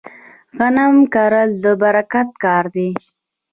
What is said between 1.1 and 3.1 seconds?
کرل د برکت کار دی.